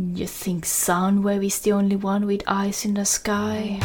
[0.00, 3.80] You think Soundwave is the only one with eyes in the sky?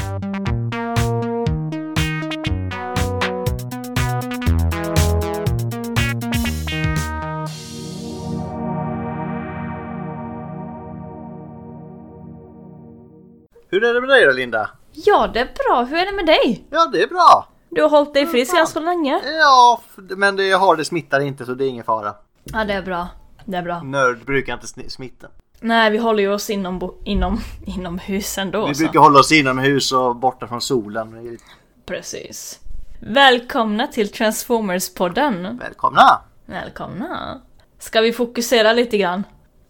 [13.69, 14.69] Hur är det med dig då Linda?
[14.91, 15.83] Ja, det är bra.
[15.83, 16.65] Hur är det med dig?
[16.69, 17.47] Ja, det är bra.
[17.69, 19.21] Du har hållit dig frisk ganska länge.
[19.39, 22.15] Ja, men det jag har det smittar inte så det är ingen fara.
[22.43, 23.07] Ja, det är bra.
[23.45, 23.81] Det är bra.
[23.83, 25.27] Nörd brukar inte smitta.
[25.65, 28.67] Nej, vi håller ju oss inom, inom, inom husen då.
[28.67, 28.83] Vi så.
[28.83, 31.37] brukar hålla oss inomhus och borta från solen.
[31.85, 32.59] Precis.
[33.01, 35.59] Välkomna till Transformers-podden.
[35.59, 36.21] Välkomna!
[36.45, 37.41] Välkomna.
[37.79, 39.23] Ska vi fokusera lite grann?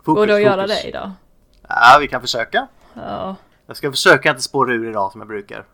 [0.04, 0.82] Fokus, Går det att göra fokus.
[0.84, 1.12] det idag?
[1.68, 2.68] Ja, vi kan försöka.
[2.94, 3.36] Ja,
[3.68, 5.66] Jag ska försöka inte spåra ur idag som jag brukar.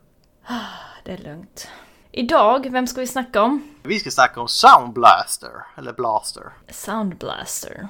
[1.06, 1.68] det är lugnt.
[2.12, 3.64] Idag, vem ska vi snacka om?
[3.84, 6.44] Vi ska snacka om Sound Blaster, eller Blaster.
[6.70, 7.88] Sound Blaster.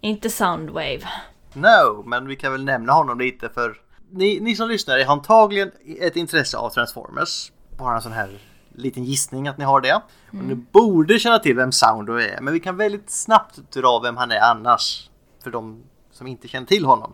[0.00, 1.00] Inte Soundwave.
[1.54, 3.76] No, men vi kan väl nämna honom lite för
[4.10, 7.52] ni, ni som lyssnar har antagligen ett intresse av Transformers.
[7.78, 8.38] Bara en sån här
[8.74, 10.02] liten gissning att ni har det.
[10.28, 14.16] Och ni borde känna till vem Soundwave är, men vi kan väldigt snabbt dra vem
[14.16, 15.10] han är annars.
[15.42, 15.82] För de
[16.12, 17.12] som inte känner till honom.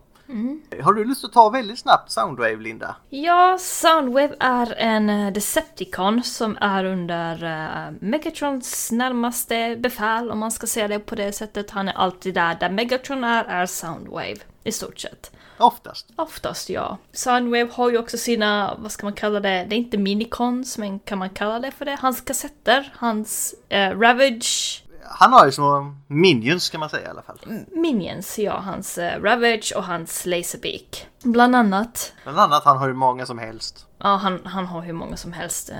[0.83, 2.97] Har du lust att ta väldigt snabbt Soundwave, Linda?
[3.09, 10.51] Ja, Soundwave är en eh, Decepticon som är under uh, Megatrons närmaste befäl om man
[10.51, 11.70] ska säga det på det sättet.
[11.70, 12.55] Han är alltid där.
[12.55, 14.36] Där Megatron är, är Soundwave.
[14.64, 15.31] I stort sett.
[15.58, 16.06] Oftast.
[16.17, 16.98] Oftast ja.
[17.12, 20.98] Soundwave har ju också sina, vad ska man kalla det, det är inte minicons men
[20.98, 21.98] kan man kalla det för det?
[22.01, 27.22] Hans kassetter, hans eh, Ravage Han har ju små minions kan man säga i alla
[27.22, 27.39] fall.
[27.69, 31.06] Minions, ja, hans eh, Ravage och hans Laserbeak.
[31.22, 32.12] Bland annat.
[32.25, 33.86] Bland annat han har ju många som helst.
[33.98, 35.70] Ja, han, han har hur många som helst.
[35.70, 35.77] eh,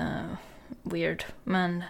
[0.83, 1.23] weird.
[1.43, 1.83] Men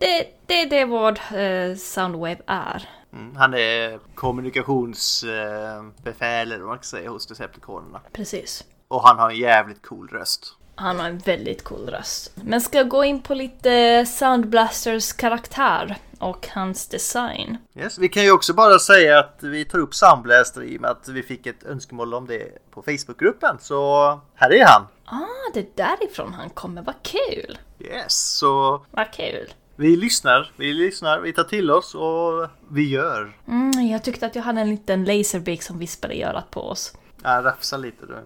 [0.00, 2.88] det, det är det vad eh, Soundwave är.
[3.12, 8.00] Mm, han är kommunikationsbefäl eller vad man ska säga hos Decepticonerna.
[8.12, 8.64] Precis.
[8.88, 10.56] Och han har en jävligt cool röst.
[10.74, 12.32] Han har en väldigt cool röst.
[12.34, 17.56] Men ska jag gå in på lite Soundblasters karaktär och hans design.
[17.74, 20.90] Yes, vi kan ju också bara säga att vi tar upp Soundblaster i och med
[20.90, 23.56] att vi fick ett önskemål om det på Facebookgruppen.
[23.60, 24.86] Så här är han!
[25.04, 26.82] Ah, det är därifrån han kommer.
[26.82, 27.58] Vad kul!
[27.80, 29.52] Yes, så Vad kul!
[29.76, 33.36] vi lyssnar, vi lyssnar, vi tar till oss och vi gör.
[33.48, 36.92] Mm, jag tyckte att jag hade en liten Laserbeak som vispade i örat på oss.
[37.22, 38.16] Ja, rafsa lite du.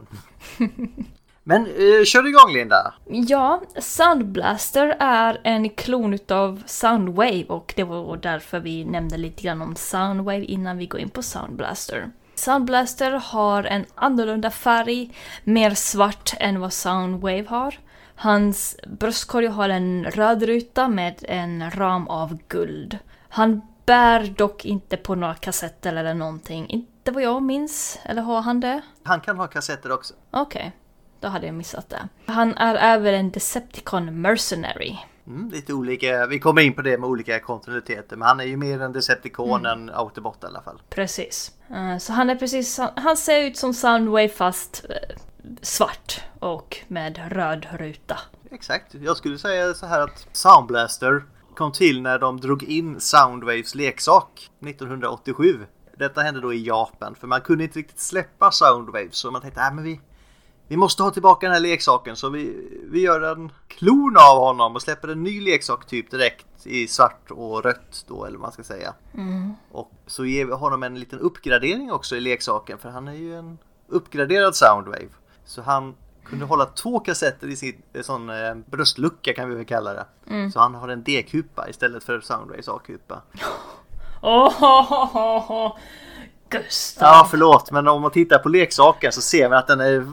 [1.49, 2.95] Men eh, kör igång Linda!
[3.07, 9.63] Ja, Soundblaster är en klon utav Soundwave och det var därför vi nämnde lite grann
[9.63, 12.11] om Soundwave innan vi går in på Soundblaster.
[12.35, 15.15] Soundblaster har en annorlunda färg,
[15.45, 17.79] mer svart än vad Soundwave har.
[18.15, 22.99] Hans bröstkorg har en röd ruta med en ram av guld.
[23.29, 27.99] Han bär dock inte på några kassetter eller någonting, inte vad jag minns.
[28.03, 28.81] Eller har han det?
[29.03, 30.15] Han kan ha kassetter också.
[30.31, 30.73] Okej,
[31.21, 32.09] då hade jag missat det.
[32.27, 34.97] Han är även en Decepticon Mercenary.
[35.27, 38.57] Mm, lite olika, vi kommer in på det med olika kontinuiteter men han är ju
[38.57, 40.83] mer en Decepticon än Autobot i alla fall.
[40.91, 41.53] Precis.
[41.71, 45.17] Eh, Så han är precis, han ser ut som Soundwave fast eh,
[45.63, 48.19] svart och med röd ruta.
[48.51, 51.23] Exakt, jag skulle säga så här att Soundblaster
[51.55, 55.67] kom till när de drog in Soundwaves leksak 1987.
[55.99, 59.63] Detta hände då i Japan för man kunde inte riktigt släppa Soundwaves så man tänkte
[59.63, 60.01] att men vi,
[60.69, 64.75] vi måste ha tillbaka den här leksaken så vi, vi gör en klon av honom
[64.75, 68.53] och släpper en ny leksak typ direkt i svart och rött då eller vad man
[68.53, 68.95] ska säga.
[69.73, 73.37] Och så ger vi honom en liten uppgradering också i leksaken för han är ju
[73.37, 73.59] en
[73.89, 75.09] uppgraderad Soundwave.
[75.45, 79.65] Så han kunde hålla två kassetter i sin eh, sån eh, bröstlucka kan vi väl
[79.65, 80.07] kalla det.
[80.53, 83.23] Så han har en D-kupa istället för Soundwaves A-kupa.
[84.23, 85.77] Oh,
[86.49, 87.09] Gustav!
[87.09, 90.07] Ja förlåt men om man tittar på leksaken så ser man att den är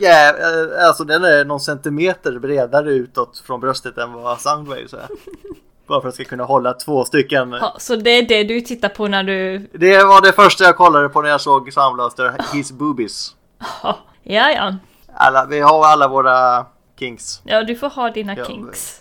[0.00, 5.08] Ja, eh, alltså den är någon centimeter bredare utåt från bröstet än vad Soundwaves är.
[5.86, 7.52] Bara för att det ska kunna hålla två stycken.
[7.52, 9.58] Ja, så det är det du tittar på när du...
[9.72, 13.34] Det var det första jag kollade på när jag såg Soundblaster, His Boobies.
[13.82, 14.76] Ja, ja.
[15.14, 16.66] Alla, vi har alla våra
[16.98, 17.40] kinks.
[17.44, 19.00] Ja, du får ha dina Ja, kinks.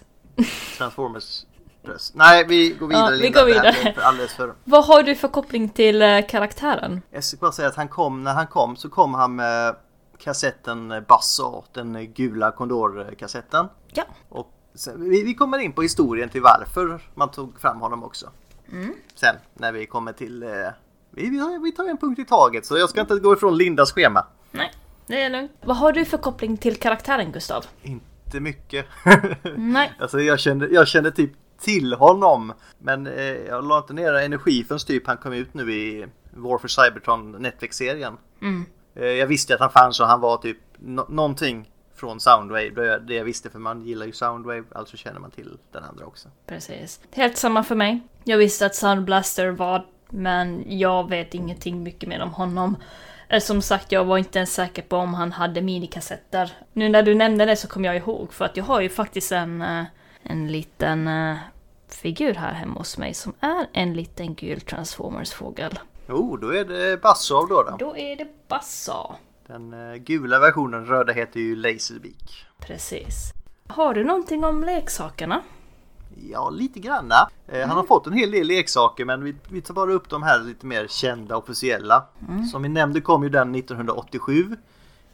[0.77, 1.43] Transformers
[1.85, 2.15] bröst.
[2.15, 3.15] Nej, vi går vidare.
[3.15, 3.75] Ja, vi går vidare.
[4.01, 4.53] Alldeles för...
[4.63, 7.01] Vad har du för koppling till eh, karaktären?
[7.11, 9.75] Jag ska bara säga att han kom, när han kom så kom han med
[10.19, 13.67] kassetten Basso, den gula Condor-kassetten.
[13.91, 14.03] Ja.
[14.29, 18.29] Och sen, vi, vi kommer in på historien till varför man tog fram honom också.
[18.71, 18.93] Mm.
[19.15, 20.43] Sen när vi kommer till...
[20.43, 20.49] Eh,
[21.11, 23.91] vi, vi, vi tar en punkt i taget så jag ska inte gå ifrån Lindas
[23.91, 24.25] schema.
[24.51, 24.71] Nej,
[25.07, 25.51] det är lugnt.
[25.61, 27.65] Vad har du för koppling till karaktären, Gustav?
[27.81, 28.85] Inte mycket.
[29.57, 29.93] Nej.
[29.99, 32.53] alltså jag kände, jag kände typ till honom.
[32.77, 36.57] Men eh, jag la inte ner energi förrän typ han kom ut nu i War
[36.57, 38.17] for Cybertron Netflix-serien.
[38.41, 38.65] Mm.
[38.95, 42.69] Eh, jag visste att han fanns och han var typ nå- någonting från Soundwave.
[42.69, 46.05] Det det jag visste för man gillar ju Soundwave, alltså känner man till den andra
[46.05, 46.29] också.
[46.45, 46.99] Precis.
[47.11, 47.99] Helt samma för mig.
[48.23, 52.75] Jag visste att Soundblaster var, men jag vet ingenting mycket mer om honom.
[53.29, 56.51] Eh, som sagt, jag var inte ens säker på om han hade minikassetter.
[56.73, 59.31] Nu när du nämnde det så kom jag ihåg, för att jag har ju faktiskt
[59.31, 59.83] en, eh,
[60.23, 61.09] en liten
[62.01, 65.79] figur här hemma hos mig som är en liten gul Transformers-fågel.
[66.09, 67.75] Oh, då är det Bassov då, då.
[67.79, 69.15] Då är det Bassa.
[69.47, 72.45] Den eh, gula versionen, röda heter ju Laserbeak.
[72.59, 73.33] Precis.
[73.67, 75.41] Har du någonting om leksakerna?
[76.31, 77.29] Ja, lite granna.
[77.47, 80.23] Eh, Han har fått en hel del leksaker men vi, vi tar bara upp de
[80.23, 82.05] här lite mer kända officiella.
[82.51, 84.57] Som vi nämnde kom ju den 1987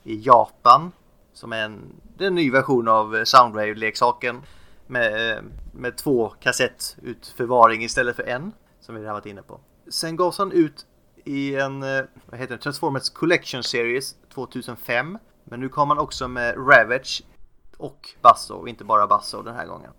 [0.03, 0.91] i Japan.
[1.33, 1.79] Som är en,
[2.19, 4.41] är en ny version av eh, Soundwave-leksaken.
[4.87, 5.43] Med,
[5.73, 8.51] med två kassettutförvaring istället för en.
[8.79, 9.59] Som vi redan varit inne på.
[9.89, 10.85] Sen gavs han ut
[11.23, 15.17] i en eh, vad heter det, Transformers Collection Series 2005.
[15.43, 17.23] Men nu kom han också med Ravage
[17.77, 19.91] och Basso, inte bara Basso den här gången.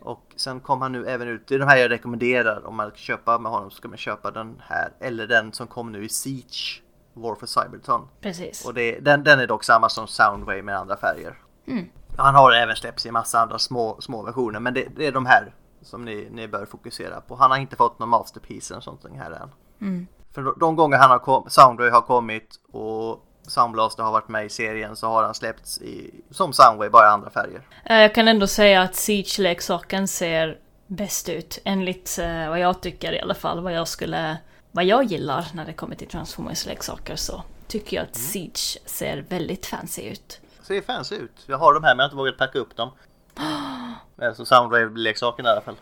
[0.00, 2.90] Och sen kom han nu även ut, det är de här jag rekommenderar om man
[2.90, 6.04] ska köpa med honom så ska man köpa den här eller den som kom nu
[6.04, 8.08] i Siege War for Cybertron.
[8.20, 8.66] Precis.
[8.66, 11.38] Och det, den, den är dock samma som Soundwave med andra färger.
[11.66, 11.88] Mm.
[12.16, 15.26] Han har även släppts i massa andra små, små versioner men det, det är de
[15.26, 15.54] här
[15.84, 17.36] som ni, ni bör fokusera på.
[17.36, 19.50] Han har inte fått någon masterpiece eller sånt här än.
[19.80, 20.06] Mm.
[20.32, 24.48] För de, gånger han har kom, Soundwave har kommit och Soundblaster har varit med i
[24.48, 27.62] serien så har han släppts i, som Soundwave bara i andra färger.
[27.84, 31.58] Eh, Jag kan ändå säga att Siege-leksaken ser bäst ut.
[31.64, 33.60] Enligt eh, vad jag tycker i alla fall.
[33.62, 34.36] Vad jag skulle...
[34.72, 39.66] Vad jag gillar när det kommer till Transformers-leksaker så tycker jag att Siege ser väldigt
[39.66, 40.40] fancy ut.
[40.62, 41.44] ser fancy ut.
[41.46, 42.90] Jag har de här men jag har inte vågat packa upp dem.
[44.22, 45.76] Alltså Soundwave-leksakerna i alla fall.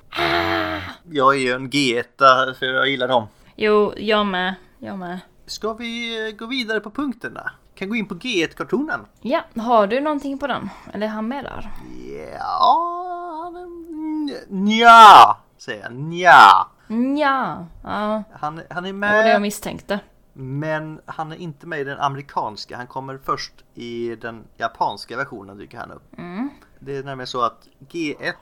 [1.10, 3.26] Jag är ju en G1 för jag gillar dem.
[3.56, 4.54] Jo, jag med.
[4.78, 5.18] Jag med.
[5.46, 7.50] Ska vi eh, gå vidare på punkterna?
[7.74, 9.00] Kan gå in på G1-kartonen.
[9.20, 10.70] Ja, har du någonting på den?
[10.94, 11.70] Eller är han med där?
[12.38, 13.52] Ja,
[14.48, 15.92] nja, säger jag.
[15.92, 16.66] Nja.
[16.88, 18.22] Ja, ja.
[18.32, 19.98] Han, han är Det var det jag med, misstänkte.
[20.32, 22.76] men han är inte med i den amerikanska.
[22.76, 26.18] Han kommer först i den japanska versionen dyker han upp.
[26.18, 26.50] Mm.
[26.84, 28.32] Det är nämligen så att G1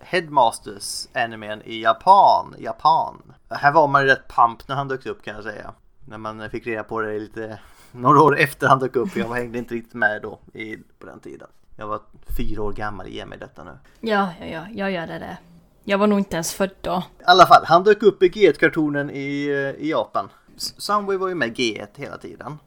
[0.00, 3.32] Headmasters animen i Japan, Japan.
[3.50, 5.72] Här var man ju rätt pamp när han dök upp kan jag säga.
[6.06, 7.60] När man fick reda på det lite
[7.92, 9.16] några år efter han dök upp.
[9.16, 11.48] Jag hängde inte riktigt med då i, på den tiden.
[11.76, 12.00] Jag var
[12.36, 13.78] fyra år gammal, ge mig detta nu.
[14.00, 15.18] Ja, ja, ja, jag gör det.
[15.18, 15.38] det.
[15.84, 17.02] Jag var nog inte ens född då.
[17.20, 20.28] I alla fall, han dök upp i G1-kartonen i, eh, i Japan.
[20.56, 22.58] S- Soundwave var ju med i G1 hela tiden.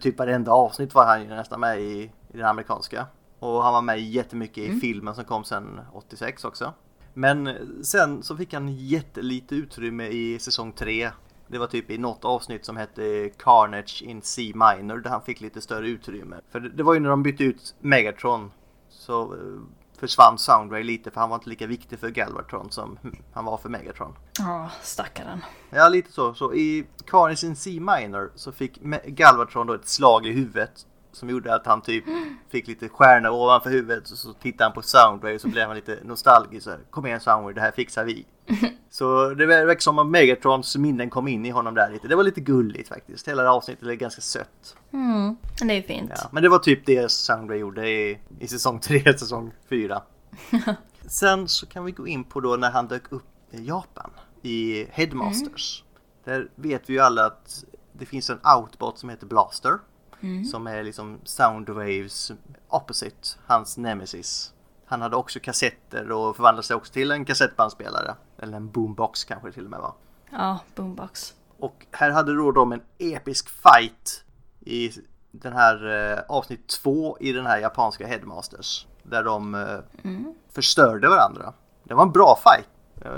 [0.00, 2.02] Typ varenda avsnitt var han ju nästan med i,
[2.32, 3.06] i den amerikanska.
[3.42, 6.72] Och han var med jättemycket i filmen som kom sen 86 också.
[7.14, 7.48] Men
[7.84, 11.10] sen så fick han jättelite utrymme i säsong 3.
[11.46, 15.40] Det var typ i något avsnitt som hette Carnage in C minor där han fick
[15.40, 16.36] lite större utrymme.
[16.50, 18.50] För det, var ju när de bytte ut Megatron
[18.88, 19.38] så eh,
[19.98, 22.98] försvann Soundwave lite för han var inte lika viktig för Galvatron som
[23.32, 24.14] han var för Megatron.
[24.38, 25.44] Ja, stackaren.
[25.70, 26.34] Ja, lite så.
[26.34, 31.30] Så i Carnage in C minor så fick Galvatron då ett slag i huvudet som
[31.30, 32.04] gjorde att han typ
[32.50, 35.76] fick lite stjärnor ovanför huvudet och så tittade han på Soundwave och så blev han
[35.76, 36.64] lite nostalgisk.
[36.64, 38.26] Så Kom igen Soundwave, det här fixar vi.
[38.90, 42.08] Så det verkar som att Megatrons minnen kom in i honom där lite.
[42.08, 43.28] Det var lite gulligt faktiskt.
[43.28, 44.76] Hela det avsnittet är ganska sött.
[44.92, 46.12] Mm, det är fint.
[46.16, 50.02] Ja, men det var typ det Soundwave gjorde i, i säsong 3, säsong 4.
[51.06, 54.10] Sen så kan vi gå in på då när han dök upp i Japan
[54.42, 55.84] i Headmasters.
[56.24, 59.78] Där vet vi ju alla att det finns en outbot som heter Blaster.
[60.44, 62.32] Som är liksom Soundwaves
[62.68, 64.52] opposite, hans nemesis.
[64.86, 68.14] Han hade också kassetter och förvandlade sig också till en kassettbandspelare.
[68.38, 69.94] Eller en boombox kanske det till och med var.
[70.30, 71.34] Ja, boombox.
[71.58, 74.24] Och här hade då de en episk fight
[74.60, 74.92] i
[75.30, 78.86] den här eh, avsnitt två i den här japanska Headmasters.
[79.02, 79.78] Där de eh,
[80.52, 81.52] förstörde varandra.
[81.84, 82.68] Det var en bra fight.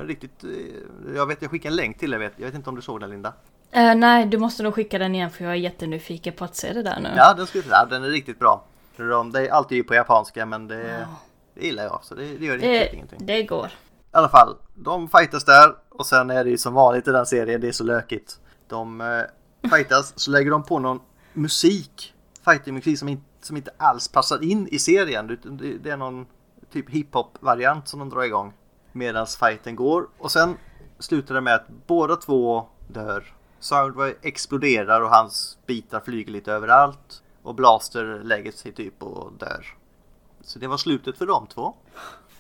[0.07, 2.77] Riktigt, eh, jag vet, jag skickade en länk till jag vet, jag vet inte om
[2.77, 3.33] du såg den Linda?
[3.75, 6.73] Eh, nej, du måste nog skicka den igen för jag är jättenyfiken på att se
[6.73, 7.11] det där nu.
[7.17, 8.65] Ja, den, ja, den är riktigt bra.
[8.97, 11.07] De, det är alltid på japanska men det, Ja.
[11.55, 13.27] det gillar jag så det, det gör riktigt Det, ingenting.
[13.27, 13.67] det går.
[13.67, 13.71] I
[14.17, 17.61] alla fall, de fightas där och sen är det ju som vanligt i den serien,
[17.61, 18.39] det är så lökigt.
[18.69, 21.01] De eh, fightas, så lägger de på någon
[21.33, 22.15] musik,
[22.45, 25.27] fightingmusik som, inte, som inte alls passar in i serien.
[25.27, 26.27] Det, det är någon
[26.73, 28.53] typ hiphop-variant som de drar igång
[28.93, 30.07] medan fighten går.
[30.19, 30.57] Och sen
[30.99, 33.35] slutar det med att båda två dör.
[33.65, 37.23] Soundwave exploderar och hans bitar flyger lite överallt.
[37.43, 39.67] Och Blaster lägger sig typ och dör.
[40.41, 41.75] Så det var slutet för de två.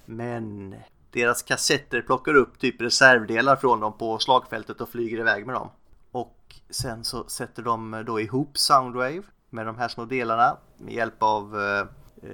[0.05, 0.75] Men
[1.11, 5.69] deras kassetter plockar upp typ reservdelar från dem på slagfältet och flyger iväg med dem.
[6.13, 11.23] Och sen så sätter de då ihop Soundwave med de här små delarna med hjälp
[11.23, 11.87] av, eh,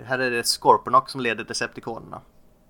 [0.05, 2.21] här är det Scorponok som leder Decepticonerna.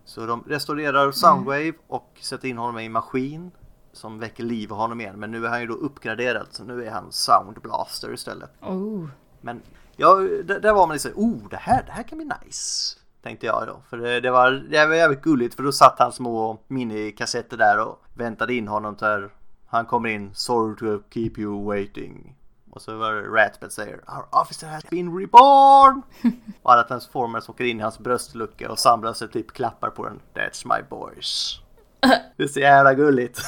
[0.05, 3.51] Så de restaurerar Soundwave och sätter in honom i en maskin
[3.93, 5.21] som väcker liv i honom igen.
[5.21, 8.51] Men nu är han ju då uppgraderad så nu är han Sound Blaster istället.
[8.61, 9.07] Oh.
[9.41, 9.63] Men
[9.97, 12.97] ja, där, var man liksom, oh det här, det här kan bli nice.
[13.23, 13.83] Tänkte jag då.
[13.91, 17.87] För det, det, var, det var jävligt gulligt för då satt han små minikassetter där
[17.87, 19.31] och väntade in honom där.
[19.67, 22.37] Han kommer in, sorry to keep you waiting.
[22.71, 26.03] Och så var det Ratbat säger Our officer has been reborn!
[26.63, 30.21] och alla transformers åker in i hans bröstlucka och samlar sig typ klappar på den.
[30.35, 31.61] That's my boys.
[32.37, 33.41] Det är så jävla gulligt.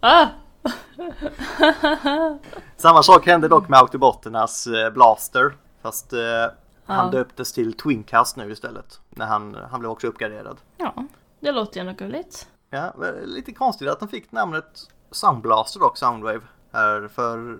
[0.00, 0.26] Ah!
[2.76, 5.56] Samma sak hände dock med Autobotternas eh, Blaster.
[5.82, 6.18] Fast eh,
[6.86, 7.10] han Ja.
[7.18, 9.00] döptes till Twincast nu istället.
[9.10, 10.58] När han, han blev också uppgraderad.
[10.76, 10.94] Ja,
[11.40, 12.48] det låter ju ändå gulligt.
[12.70, 16.40] Ja, lite konstigt att de fick namnet Soundblaster dock, Soundwave.
[16.72, 17.58] Här för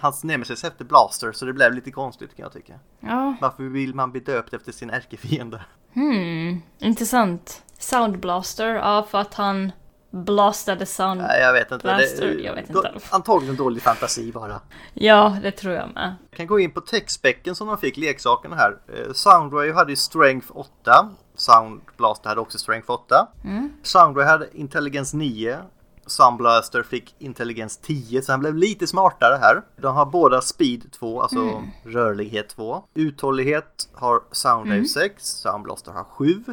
[0.00, 2.72] hans nemesis hette Blaster så det blev lite konstigt kan jag tycka.
[3.00, 5.64] Ja, Varför vill man bli döpt efter sin ärkefiende?
[5.94, 7.62] hmm, intressant.
[7.82, 9.72] Sound Blaster, ja för att han
[10.10, 11.20] blastade sound...
[11.20, 11.82] Nej, jag vet inte.
[11.82, 12.72] Blaster, jag vet inte.
[12.94, 14.60] då- Antagligen dålig fantasi bara.
[14.94, 16.14] Ja, det tror jag med.
[16.30, 18.76] Jag kan gå in på textbecken som de fick leksakerna här.
[18.88, 21.08] Eh, Soundwave hade ju Strength 8.
[21.34, 23.28] Sound Blaster hade också Strength 8.
[23.44, 23.72] Mm.
[23.82, 25.58] Soundwave hade Intelligence 9.
[26.06, 29.62] Sound Blaster fick Intelligence 10 så han blev lite smartare här.
[29.76, 32.82] De har båda Speed 2, alltså rörlighet 2.
[32.94, 36.44] Uthållighet har Soundwave 6, Sound Blaster har 7.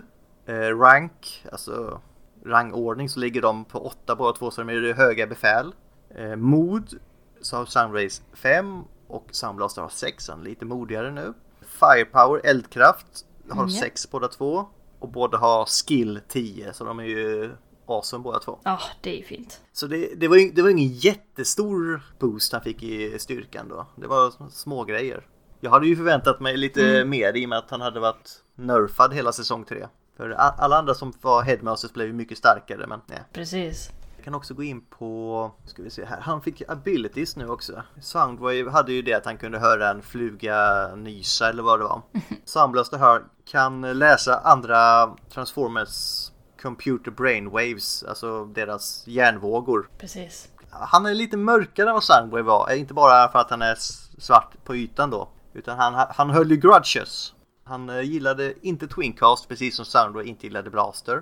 [0.49, 2.01] Eh, rank, alltså
[2.45, 5.73] rangordning så ligger de på 8 båda två så de är höga befäl.
[6.15, 6.99] Eh, mod
[7.41, 11.33] så har Soundwave 5 och Sound Blaster har 6, så han är lite modigare nu.
[11.61, 13.81] Firepower, eldkraft, har Mm, ja.
[13.81, 14.65] 6 båda två.
[14.99, 17.51] Och båda har skill 10 så de är ju
[17.85, 18.59] awesome båda två.
[18.63, 19.61] Ja, det är ju fint.
[19.73, 23.85] Så det, det, var, det var ingen jättestor boost han fick i styrkan då.
[23.95, 25.27] Det var små grejer.
[25.59, 29.13] Jag hade ju förväntat mig lite mer i och med att han hade varit nerfad
[29.13, 29.87] hela säsong 3.
[30.19, 33.23] För alla andra som var headmasters blev ju mycket starkare men nej.
[33.33, 33.91] Precis.
[34.15, 37.83] Jag kan också gå in på, ska vi se här, han fick abilities nu också.
[38.01, 42.01] Soundwave hade ju det att han kunde höra en fluga nysa eller vad det var.
[42.45, 49.89] Soundblaster här kan läsa andra Transformers computer brainwaves, alltså deras hjärnvågor.
[49.97, 50.49] Precis.
[50.69, 53.75] Han är lite mörkare än vad Soundwave var, inte bara för att han är
[54.21, 55.29] svart på ytan då.
[55.53, 57.33] Utan han, han höll ju grudges.
[57.69, 61.21] Han eh, gillade inte Twincast precis som Soundwave inte gillade Blaster.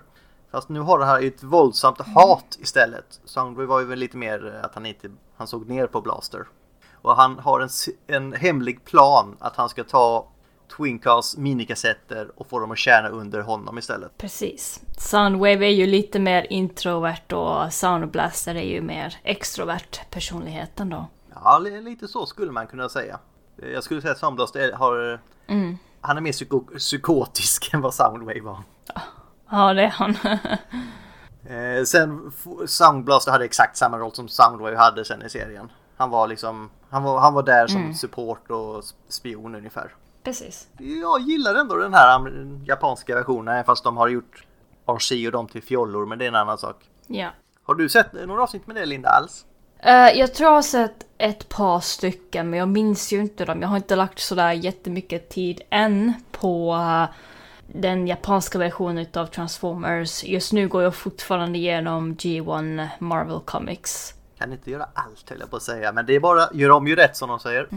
[0.51, 3.19] Fast nu har han här ett våldsamt hat istället.
[3.25, 6.47] Soundwave var ju väl lite mer eh, att han inte han såg ner på Blaster.
[7.01, 7.69] Och han har en,
[8.07, 10.27] en hemlig plan att han ska ta
[10.77, 14.17] Twincast minikassetter och få dem att tjäna under honom istället.
[14.17, 14.81] Precis.
[14.97, 21.05] Soundwave är ju lite mer introvert och Sound Blaster är ju mer extrovert personligheten då.
[21.43, 23.19] Ja, li- lite så skulle man kunna säga.
[23.73, 25.77] Jag skulle säga att Soundblaster har Mm.
[26.01, 28.63] Han är mer psyko- psykotisk än vad Soundwave var.
[29.51, 30.15] Ja, det är han.
[31.45, 32.31] Eh, sen
[32.67, 35.71] Soundblaster hade exakt samma roll som Soundwave hade sen i serien.
[35.97, 39.93] Han var liksom, han var, han var där som support och spion ungefär.
[40.23, 40.67] Precis.
[40.77, 42.31] Jag gillar ändå den här
[42.65, 44.45] japanska versionen fast de har gjort
[44.85, 46.89] RC och dem till fjollor men det är en annan sak.
[47.07, 47.29] Ja.
[47.63, 49.45] Har du sett några avsnitt med det Linda alls?
[49.79, 53.61] Eh, jag tror jag har sett ett par stycken men jag minns ju inte dem.
[53.61, 57.15] Jag har inte lagt sådär jättemycket tid än på eh,
[57.67, 60.23] den japanska versionen utav Transformers.
[60.23, 64.13] Just nu går jag fortfarande igenom G1 Marvel Comics.
[64.37, 66.87] Kan inte göra allt höll jag på att säga men det är bara, gör om
[66.87, 67.67] ju rätt som de säger.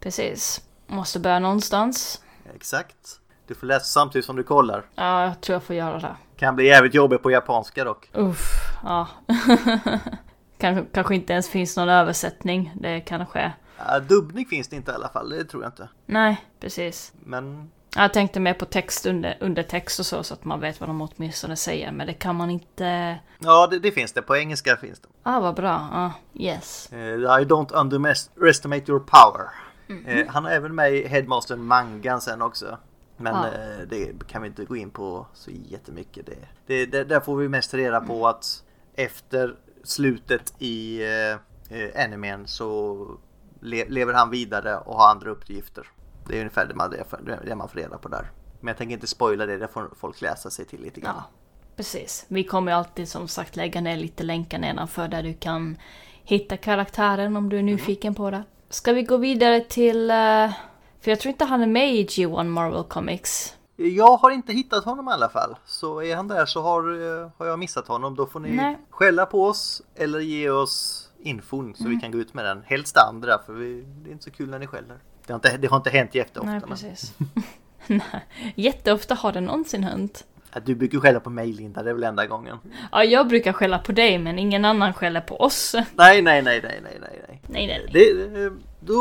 [0.00, 0.60] Precis.
[0.86, 2.22] Måste börja någonstans.
[2.54, 2.96] Exakt.
[3.46, 4.84] Du får läsa samtidigt som du kollar.
[4.94, 6.16] Ja, jag tror jag får göra det.
[6.36, 8.10] Kan bli jävligt jobbigt på japanska dock.
[8.12, 8.50] Uff,
[8.84, 9.08] ja.
[10.60, 12.72] kanske, kanske inte ens finns någon översättning.
[12.80, 13.52] Det kanske...
[13.86, 15.88] Ja, dubbning finns det inte i alla fall, det tror jag inte.
[16.06, 17.12] Nej, precis.
[17.24, 20.88] Men Jag tänkte mer på text under, undertext och så, så att man vet vad
[20.88, 21.92] de åtminstone säger.
[21.92, 23.18] Men det kan man inte...
[23.38, 24.22] ja, det, det finns det.
[24.22, 25.08] På engelska finns det.
[25.22, 25.88] Ah, vad bra.
[25.92, 26.92] Ah, yes.
[26.92, 29.48] Eh, I don't underestimate your power.
[30.06, 32.78] Eh, han är även med i Headmaster Mangan sen också.
[33.16, 33.46] Men Ja.
[33.46, 36.26] eh, det kan vi inte gå in på så jättemycket.
[36.26, 36.36] Det,
[36.66, 38.62] det, det, där får vi mest reda på att
[38.94, 42.96] efter slutet i eh, eh, animen så
[43.60, 45.86] le, lever han vidare och har andra uppgifter.
[46.28, 46.90] Det är ungefär det man,
[47.44, 48.30] det, man får reda på där.
[48.60, 51.14] Men jag tänker inte spoila det, det får folk läsa sig till lite grann.
[51.16, 51.24] Ja,
[51.76, 52.24] precis.
[52.28, 55.76] Vi kommer alltid som sagt lägga ner lite länkar nedanför där du kan
[56.24, 58.42] hitta karaktären om du är nyfiken på det.
[58.70, 60.10] Ska vi gå vidare till...
[60.10, 60.50] eh,
[61.00, 63.56] för jag tror inte han är med i G1 Marvel Comics.
[63.88, 65.56] Jag har inte hittat honom i alla fall.
[65.66, 66.82] Så är han där så har,
[67.22, 68.14] eh, har jag missat honom.
[68.14, 68.78] Då får ni Nej.
[68.90, 72.62] skälla på oss eller ge oss infon så vi kan gå ut med den.
[72.66, 74.98] Helst andra för vi, det är inte så kul när ni skäller.
[75.26, 76.50] Det har inte, det har inte hänt jätteofta.
[76.52, 77.12] Nej, precis.
[77.86, 80.24] Nej, Jätteofta har det någonsin hänt.
[80.64, 82.58] Du brukar skälla på mig Linda, det är väl enda gången.
[82.92, 85.74] Ja, jag brukar skälla på dig, men ingen annan skäller på oss.
[85.94, 87.66] Nej, Nej, nej, nej, nej, nej, nej, nej.
[87.66, 87.90] nej.
[87.92, 88.94] Det, eh, då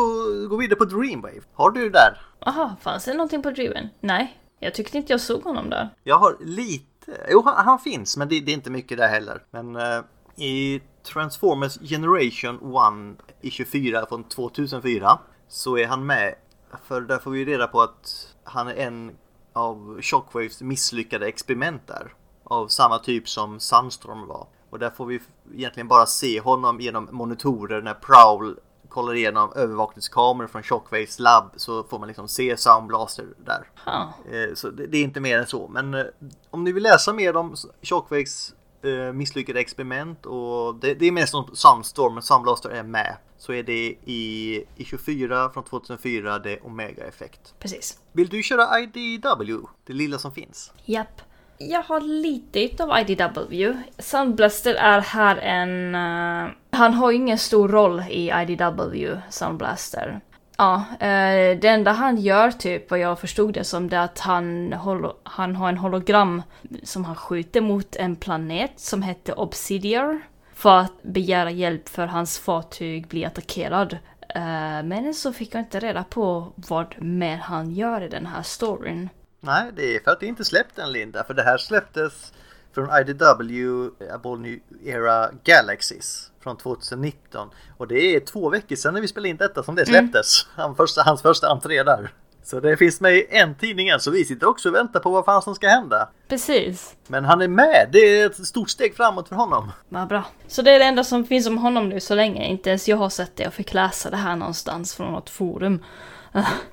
[0.49, 1.41] går vi vidare på Dreamwave.
[1.53, 2.21] Har du där?
[2.45, 3.89] Aha, fanns det någonting på Driven?
[4.01, 5.89] Nej, jag tyckte inte jag såg honom där.
[6.03, 9.43] Jag har lite, jo han, han finns men det, det är inte mycket där heller.
[9.51, 10.01] Men eh,
[10.35, 16.35] i Transformers Generation 1 i 24 från 2004 så är han med.
[16.83, 19.11] För där får vi reda på att han är en
[19.53, 22.13] av Shockwaves misslyckade experiment där.
[22.43, 24.47] Av samma typ som Sandstorm var.
[24.69, 25.19] Och där får vi
[25.53, 31.83] egentligen bara se honom genom monitorer när Prowl kollar igenom övervakningskameror från Shockwaves labb så
[31.83, 33.69] får man liksom se Sound Blaster där.
[33.85, 34.13] Ha.
[34.31, 35.67] Eh, Så det, det är inte mer än så.
[35.67, 36.05] Men eh,
[36.49, 38.53] om ni vill läsa mer om Shockwaves
[38.83, 43.15] eh, misslyckade experiment och det, det är mest om Sunstorm, men Sunblaster är med.
[43.37, 47.53] Så är det i, i 24 från 2004, det är Omega Effekt.
[47.59, 47.97] Precis.
[48.11, 49.57] Vill du köra IDW?
[49.85, 50.71] Det lilla som finns.
[50.85, 51.21] Japp.
[51.61, 53.77] Jag har lite utav IDW.
[53.99, 55.95] Sunblaster är här en...
[55.95, 60.21] eh, han har ju ingen stor roll i IDW, Sunblaster.
[60.57, 64.19] Ja, eh, det enda han gör typ, vad jag förstod det som, det är att
[64.19, 66.41] han, holo- han har en hologram
[66.83, 70.21] som han skjuter mot en planet som heter Obsidiar.
[70.53, 73.97] För att begära hjälp för hans fartyg blir attackerad.
[74.35, 78.41] Eh, men så fick jag inte reda på vad mer han gör i den här
[78.41, 79.09] storyn.
[79.39, 81.23] Nej, det är för att det inte släppt än Linda.
[81.23, 82.33] För det här släpptes
[82.73, 87.49] från IDW Abol New Era Galaxies från 2019.
[87.77, 90.47] Och det är två veckor sedan när vi spelade in detta som det släpptes.
[90.55, 92.11] Han första, hans första entré där.
[92.43, 95.09] Så det finns med i en tidning än, så vi sitter också och väntar på
[95.09, 96.09] vad fan som ska hända.
[96.27, 96.95] Precis.
[97.07, 99.71] Men han är med, det är ett stort steg framåt för honom.
[99.89, 100.23] Vad bra.
[100.47, 102.47] Så det är det enda som finns om honom nu så länge.
[102.47, 103.43] Inte ens jag har sett det.
[103.43, 105.83] Jag fick läsa det här någonstans från något forum.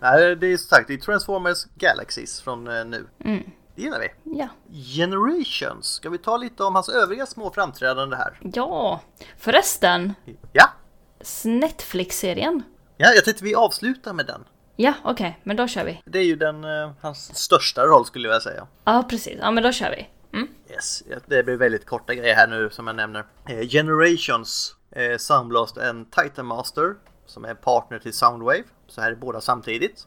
[0.00, 3.06] Nej, det är som sagt, det är Transformers Galaxies från eh, nu.
[3.24, 3.42] Mm.
[3.76, 4.38] Det gillar vi.
[4.38, 4.48] Ja.
[4.96, 8.40] Generations, ska vi ta lite om hans övriga små framträdanden här?
[8.54, 9.00] Ja.
[9.38, 10.14] Förresten.
[10.52, 10.64] Ja,
[11.44, 12.62] Netflix-serien.
[12.96, 14.44] ja jag tänkte vi avslutar med den.
[14.76, 15.40] Ja, okej.
[15.42, 16.02] men då kör vi.
[16.04, 18.66] Det är ju den, eh, hans största roll skulle jag vilja säga.
[18.84, 19.38] Ja, precis.
[19.40, 20.08] Ja, men då kör vi.
[20.38, 20.48] Mm.
[20.70, 23.24] Yes, det blir väldigt korta grejer här nu som jag nämner.
[23.48, 26.94] Eh, Generations, eh, Soundblast en Titan Master
[27.26, 28.64] som är partner till Soundwave.
[28.86, 30.06] Så här är båda samtidigt.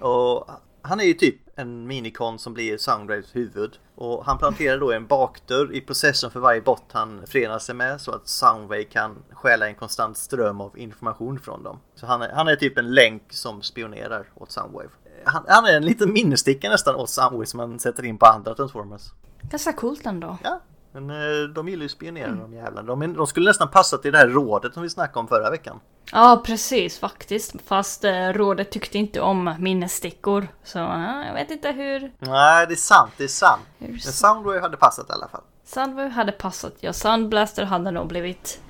[0.00, 0.50] Och
[0.82, 3.78] han är ju typ en minikon som blir Soundwaves huvud.
[3.94, 8.00] Och han planterar då en bakdörr i processorn för varje bot han förenar sig med
[8.00, 11.80] så att Soundwave kan stjäla en konstant ström av information från dem.
[11.94, 14.88] Så han är, han är typ en länk som spionerar åt Soundwave.
[15.24, 18.54] Han, han är en liten minnessticka nästan åt Soundwave som man sätter in på andra
[18.54, 19.02] Transformers.
[19.42, 20.38] Ganska coolt ändå.
[20.44, 20.60] Ja,
[21.00, 22.96] men eh, de gillar ju spionera de jävlarna.
[22.96, 25.80] De, de skulle nästan passa till det här rådet som vi snackade om förra veckan.
[26.12, 27.54] Ja, precis faktiskt.
[27.66, 30.48] Fast eh, rådet tyckte inte om minnesstickor.
[30.64, 32.12] Så ja, jag vet inte hur...
[32.18, 33.62] Nej, det är sant, det är sant.
[33.78, 35.42] hur Men Soundwave hade passat i alla fall.
[35.66, 36.74] Sunwave hade passat.
[36.80, 38.60] Ja, Sunblaster hade nog blivit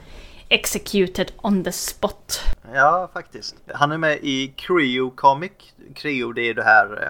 [0.48, 2.40] executed on the spot.
[2.74, 3.56] Ja, faktiskt.
[3.74, 5.52] Han är med i Creo Comic.
[5.94, 7.08] Creo, det är det här eh,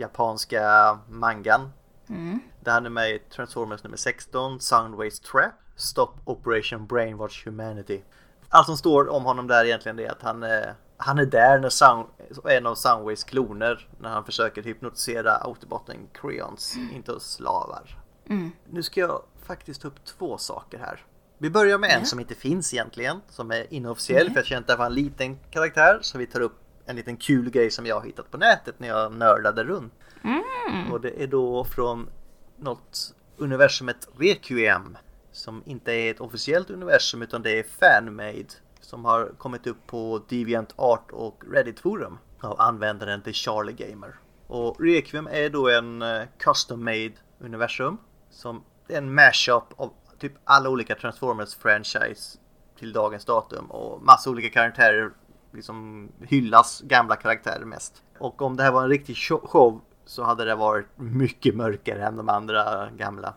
[0.00, 1.72] japanska mangan.
[2.08, 2.40] Mm.
[2.66, 8.02] Han är med Transformers nummer 16, Soundwaves Trap, Stop Operation Brainwash Humanity.
[8.48, 11.68] Allt som står om honom där egentligen är att han är, han är där när
[11.68, 12.06] Sound,
[12.44, 17.98] en av Soundwaves kloner när han försöker hypnotisera Autobotten Creons inte slavar.
[18.28, 18.50] Mm.
[18.70, 21.04] Nu ska jag faktiskt ta upp två saker här.
[21.38, 22.04] Vi börjar med en Ja.
[22.04, 24.32] som inte finns egentligen, som är inofficiell Nej.
[24.32, 25.98] för jag känner att det var en liten karaktär.
[26.02, 28.88] Så vi tar upp en liten kul grej som jag har hittat på nätet när
[28.88, 29.92] jag nördade runt.
[30.24, 30.92] Mm.
[30.92, 32.10] Och det är då från
[32.56, 34.96] något universumet Requiem.
[35.32, 38.46] Som inte är ett officiellt universum utan det är fanmade.
[38.80, 42.18] Som har kommit upp på Deviant Art och Reddit forum.
[42.40, 44.14] Av användaren till Charlie Gamer.
[44.46, 47.98] Och Requiem är då en eh, custom made universum.
[48.30, 52.38] Som är en mashup av typ alla olika Transformers franchise
[52.78, 53.70] till dagens datum.
[53.70, 55.10] Och massa olika karaktärer
[55.52, 58.02] liksom hyllas gamla karaktärer mest.
[58.18, 62.16] Och om det här var en riktig show så hade det varit mycket mörkare än
[62.16, 63.34] de andra gamla.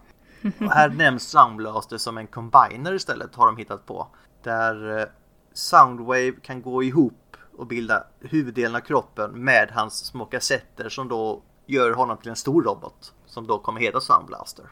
[0.60, 4.08] Och här nämns Soundblaster som en combiner istället har de hittat på.
[4.44, 5.06] Där eh,
[5.54, 11.42] Soundwave kan gå ihop och bilda huvuddelen av kroppen med hans små kassetter som då
[11.66, 13.14] gör honom till en stor robot.
[13.26, 14.66] Som då kommer heta Soundblaster.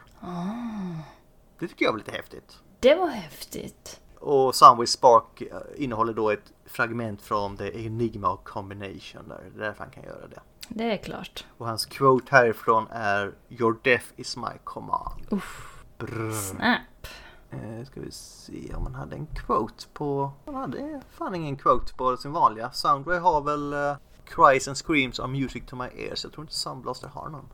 [1.58, 2.58] Det tycker jag var lite häftigt.
[2.80, 4.00] Det var häftigt.
[4.20, 9.50] Och Soundwave Spark eh, innehåller då ett fragment från The Enigma Combination där.
[9.56, 10.40] Därför han kan göra det.
[10.68, 11.44] Det är klart.
[11.58, 15.26] Och hans quote härifrån är Your death is my command.
[15.30, 15.84] Uff.
[15.98, 16.32] Brr.
[16.32, 17.06] Snap.
[17.50, 20.32] Eh, ska vi se om han hade en quote på...
[20.46, 22.70] Han hade fan ingen quote på sin vanliga.
[22.70, 26.24] Soundwave har väl uh, Cries and Screams of Music to My Ears.
[26.24, 27.48] Jag tror inte Soundblaster har någon.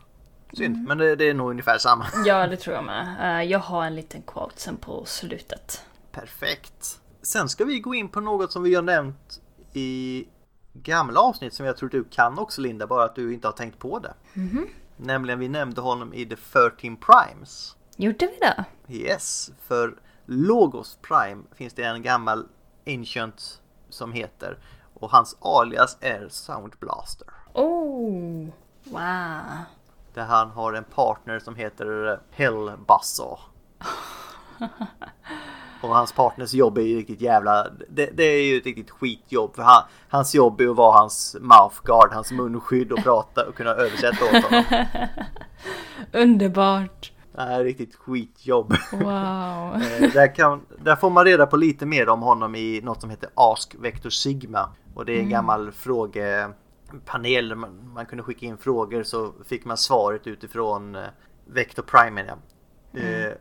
[0.52, 0.88] Synd, mm.
[0.88, 2.06] men det, det, är nog ungefär samma.
[2.24, 3.16] Ja, det tror jag med.
[3.20, 5.84] Uh, jag har en liten quote sen på slutet.
[6.12, 7.00] Perfekt.
[7.22, 9.40] Sen ska vi gå in på något som vi har nämnt
[9.72, 10.24] i
[10.72, 13.78] gamla avsnitt som jag tror du kan också Linda, bara att du inte har tänkt
[13.78, 14.14] på det.
[14.34, 14.66] Mm -hmm.
[14.96, 17.76] Nämligen vi nämnde honom i The 13 Primes.
[17.96, 18.64] Gjorde vi det?
[18.88, 19.94] Yes, för
[20.26, 22.48] Logos Prime finns det en gammal
[22.86, 24.58] Ancient som heter
[24.94, 27.28] och hans alias är Sound Blaster.
[27.52, 28.48] Oh,
[28.84, 29.40] wow.
[30.14, 33.38] Där han har en partner som heter Hellbuzzer.
[35.82, 37.66] Och hans partners jobb är ju riktigt jävla...
[37.88, 39.54] Det, det är ju ett riktigt skitjobb.
[39.54, 43.70] För han, hans jobb är att vara hans mouthguard, hans munskydd och prata och kunna
[43.70, 44.64] översätta åt honom.
[46.12, 47.12] Underbart!
[47.32, 48.74] Det är ett riktigt skitjobb.
[48.92, 49.82] Wow.
[49.82, 53.10] Eh, där, kan, där får man reda på lite mer om honom i något som
[53.10, 54.68] heter Ask Vector Sigma.
[54.94, 55.30] Och det är en mm.
[55.30, 61.02] gammal frågepanel där man, man, kunde skicka in frågor så fick man svaret utifrån eh,
[61.44, 62.24] Vector Prime.
[62.26, 62.34] Ja.
[63.00, 63.32] Mm.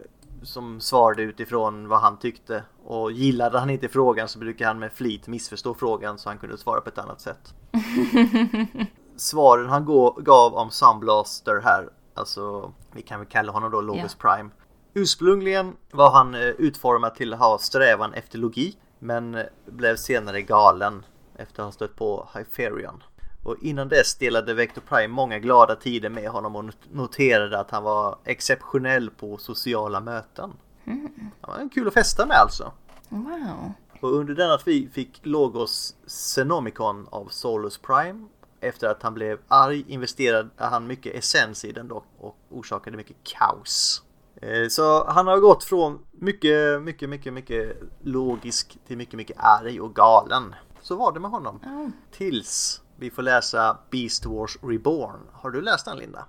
[0.41, 2.63] Som svarade utifrån vad han tyckte.
[2.83, 6.57] Och gillade han inte frågan så brukar han med flit missförstå frågan så han kunde
[6.57, 7.53] svara på ett annat sätt.
[9.15, 9.85] Svaren han
[10.17, 14.35] gav om Sunblaster här, alltså vi kan väl kalla honom då Logos yeah.
[14.35, 14.49] Prime.
[14.93, 20.41] Ursprungligen var han eh, utformad till att ha strävan efter logik men eh, blev senare
[20.41, 23.03] galen efter att ha stött på Hyperion.
[23.43, 27.83] Och innan dess delade Vector Prime många glada tider med honom och noterade att han
[27.83, 30.53] var exceptionell på sociala möten.
[30.85, 31.09] Mm.
[31.41, 32.71] Han var kul att festa med alltså.
[33.09, 33.73] Wow.
[34.01, 38.27] Och under denna tid fick Logos Xenomicon av Solus Prime.
[38.59, 43.17] Efter att han blev arg investerade han mycket essens i den dock och orsakade mycket
[43.23, 44.03] kaos.
[44.35, 49.81] Eh, så han har gått från mycket, mycket, mycket, mycket logisk till mycket, mycket arg
[49.81, 50.55] och galen.
[50.81, 51.59] Så var det med honom.
[51.65, 51.91] Mm.
[52.11, 55.19] Tills vi får läsa Beast Wars Reborn.
[55.33, 56.25] Har du läst den Linda?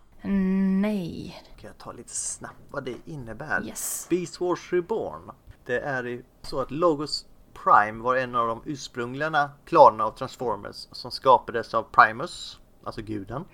[0.81, 1.43] Nej.
[1.61, 3.67] Kan jag ta lite snabbt vad det innebär?
[3.67, 4.07] Yes.
[4.11, 5.31] Beast Wars Reborn.
[5.67, 7.27] Det är så att Logos
[7.65, 13.45] Prime var en av de ursprungliga klanerna av Transformers som skapades av Primus, alltså guden.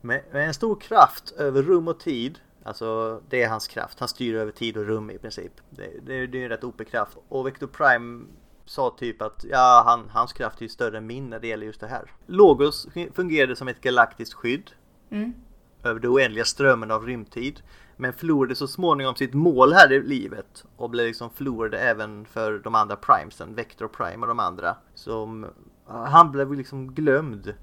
[0.00, 4.00] Med, med en stor kraft över rum och tid Alltså det är hans kraft.
[4.00, 5.52] Han styr över tid och rum i princip.
[5.70, 7.16] Det, det, det är en rätt OP-kraft.
[7.28, 8.24] Och Vector Prime
[8.66, 11.80] sa typ att ja, han, hans kraft är större än min när det gäller just
[11.80, 12.10] det här.
[12.26, 14.70] Logos fungerade som ett galaktiskt skydd
[15.10, 15.34] mm.
[15.82, 17.60] över det oändliga strömmen av rymdtid.
[17.96, 22.58] Men förlorade så småningom sitt mål här i livet och blev liksom förlorade även för
[22.58, 24.76] de andra primesen, Vector Prime och de andra.
[24.94, 25.46] Som,
[25.86, 27.54] han blev liksom glömd.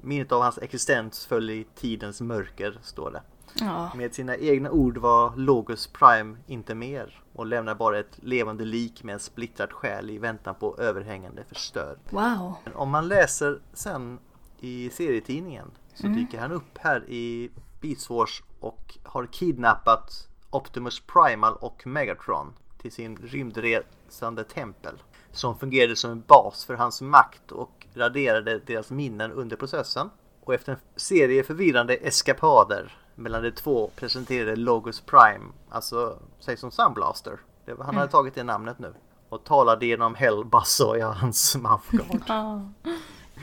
[0.00, 3.22] Minnet av hans existens föll i tidens mörker, står det.
[3.54, 3.90] Ja.
[3.94, 9.04] Med sina egna ord var Logos Prime inte mer och lämnar bara ett levande lik
[9.04, 11.98] med en splittrad själ i väntan på överhängande förstör.
[12.10, 12.54] Wow.
[12.74, 14.18] Om man läser sen
[14.60, 16.18] i serietidningen så mm.
[16.18, 22.92] dyker han upp här i Beast Wars och har kidnappat Optimus Primal och Megatron till
[22.92, 29.32] sin rymdresande tempel som fungerade som en bas för hans makt och raderade deras minnen
[29.32, 30.10] under processen.
[30.40, 36.70] Och efter en serie förvirrande eskapader mellan de två presenterade Logos Prime, alltså säg som
[36.70, 37.38] Sunblaster.
[37.64, 37.96] Det, han mm.
[37.96, 38.94] hade tagit det namnet nu.
[39.28, 42.22] Och talade genom Hellbuzzer i hans mouthguard.
[42.28, 42.68] Ja.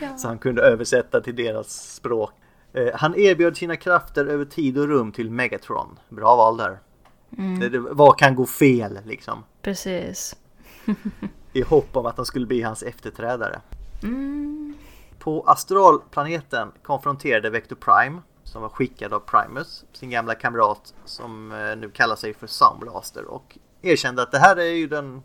[0.01, 0.17] Ja.
[0.17, 2.31] Så han kunde översätta till deras språk.
[2.73, 5.99] Eh, han erbjöd sina krafter över tid och rum till Megatron.
[6.09, 6.79] Bra val där.
[7.37, 7.59] Mm.
[7.59, 9.43] Det, det, vad kan gå fel liksom?
[9.61, 10.35] Precis.
[11.53, 13.61] I hopp om att han skulle bli hans efterträdare.
[14.03, 14.73] Mm.
[15.19, 21.75] På astralplaneten konfronterade Vector Prime som var skickad av Primus, sin gamla kamrat som eh,
[21.77, 25.23] nu kallar sig för Soundblaster och erkände att det här är ju den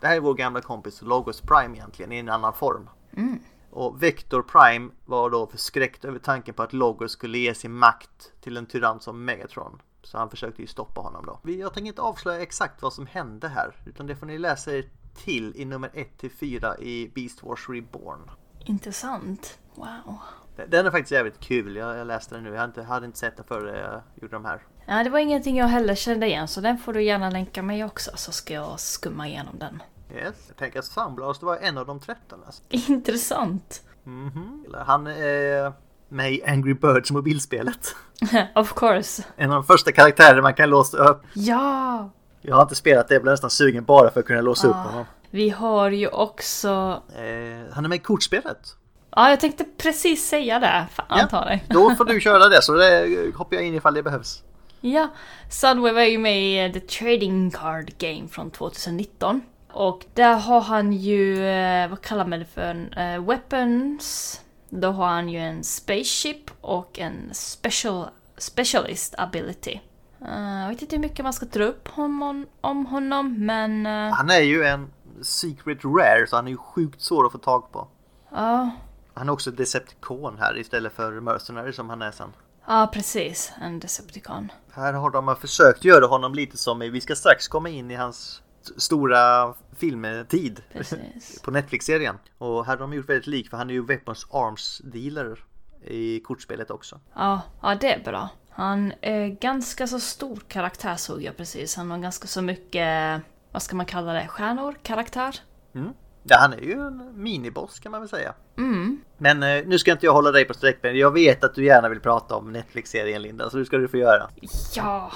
[0.00, 2.90] det här är vår gamla kompis Logos Prime egentligen i en annan form.
[3.16, 3.38] Mm.
[3.70, 8.32] Och Vector Prime var då förskräckt över tanken på att Logos skulle ge sin makt
[8.40, 9.80] till en tyrann som Megatron.
[10.02, 11.52] Så han försökte ju stoppa honom då.
[11.52, 14.84] Jag tänker inte avslöja exakt vad som hände här, utan det får ni läsa er
[15.14, 15.88] till i nummer
[16.20, 18.30] 1-4 i Beast Wars Reborn.
[18.64, 19.58] Intressant.
[19.74, 20.18] Wow.
[20.68, 21.76] Den är faktiskt jävligt kul.
[21.76, 22.50] Jag, jag läste den nu.
[22.50, 24.62] Jag hade inte, hade inte sett den före jag gjorde de här.
[24.86, 27.84] Ja, det var ingenting jag heller kände igen så den får du gärna länka mig
[27.84, 29.82] också så ska jag skumma igenom den.
[30.14, 32.40] Yes, jag tänker att Sunblast var en av de 13.
[32.46, 32.62] Alltså.
[32.68, 33.82] Intressant.
[34.06, 34.84] Mm -hmm.
[34.86, 35.72] Han är
[36.08, 37.96] med i Angry Birds mobilspelet.
[38.54, 39.24] of course.
[39.36, 41.22] En av de första karaktärer man kan låsa upp.
[41.32, 42.10] Ja!
[42.40, 44.70] Jag har inte spelat det, jag blev nästan sugen bara för att kunna låsa ah.
[44.70, 45.04] upp honom.
[45.30, 47.02] Vi har ju också...
[47.08, 48.76] Eh, han är med i kortspelet.
[49.16, 50.86] Ja, jag tänkte precis säga det.
[50.92, 51.64] Fan ja, ta dig.
[51.68, 54.42] Då får du köra det så det hoppar jag in ifall det behövs.
[54.80, 55.08] Ja,
[55.50, 59.40] Sunwave är ju med i The Trading Card Game från 2019.
[59.72, 64.40] Och där har han ju, eh, vad kallar man det för, uh, weapons.
[64.68, 69.78] Då har han ju en spaceship och en special, specialist ability.
[70.22, 73.86] Uh, jag vet inte hur mycket man ska dra upp om, om honom, men...
[73.86, 74.90] Uh, han är ju en
[75.22, 77.88] secret rare, så han är ju sjukt svår att få tag på.
[78.30, 78.70] Ja.
[79.14, 82.32] Han är också Decepticon här istället för Mercenary som han är sen.
[82.66, 83.52] Ja, precis.
[83.60, 84.52] En Decepticon.
[84.72, 88.42] Här har de försökt göra honom lite som, vi ska strax komma in i hans
[88.76, 91.42] stora filmtid Precis.
[91.44, 92.18] på Netflix-serien.
[92.38, 95.44] Och här har de gjort väldigt lik för han är ju Weapons Arms Dealer
[95.84, 97.00] i kortspelet också.
[97.14, 98.28] Ja, ja det är bra.
[98.50, 101.76] Han är ganska så stor karaktär såg jag precis.
[101.76, 103.20] Han har ganska så mycket,
[103.52, 104.76] vad ska man kalla det, stjärnor?
[104.82, 105.40] Karaktär?
[105.74, 105.92] Mm.
[106.22, 108.34] Ja, han är ju en miniboss kan man väl säga.
[108.58, 109.00] Mm.
[109.18, 110.98] Men eh, nu ska inte jag hålla dig på sträckbenen.
[110.98, 113.96] Jag vet att du gärna vill prata om Netflix-serien Linda, så det ska du få
[113.96, 114.28] göra.
[114.74, 115.12] Ja.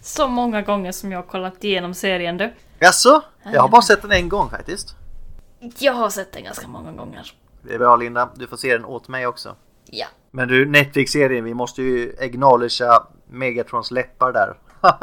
[0.00, 2.52] Så många gånger som jag har kollat igenom serien du.
[2.78, 3.22] Jaså?
[3.52, 4.96] Jag har bara sett den en gång faktiskt.
[5.78, 7.32] Jag har sett den ganska många gånger.
[7.62, 9.56] Det är bra Linda, du får se den åt mig också.
[9.86, 10.06] Ja.
[10.30, 14.56] Men du, Netflix-serien, vi måste ju acknowledgea Megatrons läppar där.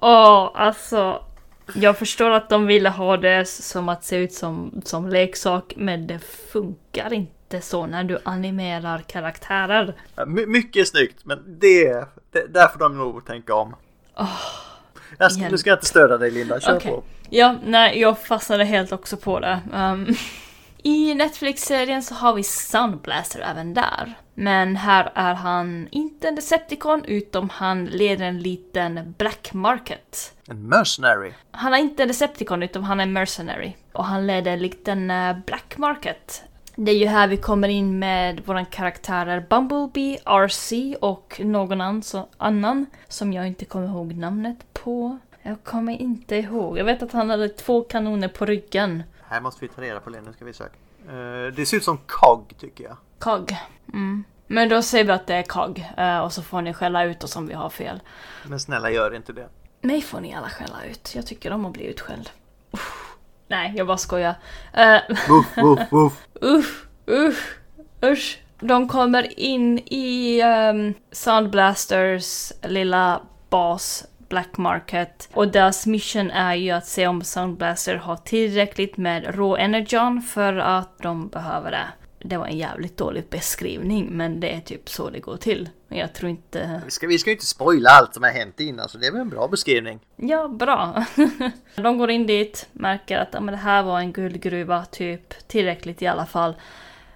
[0.00, 1.24] Åh, alltså.
[1.74, 6.06] Jag förstår att de ville ha det som att se ut som, som leksak, men
[6.06, 6.18] det
[6.52, 9.94] funkar inte så när du animerar karaktärer.
[10.26, 13.76] My mycket snyggt, men det, det där får de nog tänka om.
[14.16, 14.40] Oh,
[15.18, 16.92] jag ska, nu ska jag inte störa dig Linda, kör okay.
[16.92, 17.04] på.
[17.30, 19.60] Ja, nej, jag fastnade helt också på det.
[19.74, 20.16] Um,
[20.82, 24.14] I Netflix-serien så har vi Sunblaster även där.
[24.34, 30.33] Men här är han inte en Decepticon utom han leder en liten Black Market.
[30.48, 31.32] En mercenary?
[31.50, 33.72] Han är inte en Decepticon utan han är en mercenary.
[33.92, 36.42] Och han leder en liten eh, Black Market.
[36.76, 42.06] Det är ju här vi kommer in med våra karaktärer Bumblebee, RC och någon
[42.38, 45.18] annan som jag inte kommer ihåg namnet på.
[45.42, 46.78] Jag kommer inte ihåg.
[46.78, 49.02] Jag vet att han hade två kanoner på ryggen.
[49.22, 50.74] Här måste vi ta reda på det, nu ska vi söka.
[51.12, 52.96] Uh, det ser ut som KOG tycker jag.
[53.18, 53.56] KOG.
[53.92, 54.24] Mm.
[54.46, 57.24] Men då säger vi att det är KOG uh, och så får ni skälla ut
[57.24, 58.00] oss om vi har fel.
[58.46, 59.48] Men snälla gör inte det.
[59.84, 61.12] Mig får ni alla skälla ut.
[61.14, 62.30] Jag tycker om att bli utskälld.
[62.70, 63.16] Uff.
[63.48, 64.34] Nej, jag bara skojar.
[64.78, 66.26] Uh, uff, uff, uff.
[66.40, 67.58] uff, uff,
[68.02, 68.38] usch.
[68.60, 75.28] De kommer in i um, Soundblasters lilla bas Black Market.
[75.32, 80.56] Och deras mission är ju att se om Soundblaster har tillräckligt med rå energon för
[80.56, 81.88] att de behöver det.
[82.26, 85.68] Det var en jävligt dålig beskrivning men det är typ så det går till.
[85.88, 86.80] Jag tror inte...
[86.84, 89.12] Vi ska, vi ska ju inte spoila allt som har hänt innan så det är
[89.12, 90.00] väl en bra beskrivning.
[90.16, 91.04] Ja, bra.
[91.76, 96.02] de går in dit, märker att ja, men det här var en guldgruva, typ tillräckligt
[96.02, 96.54] i alla fall.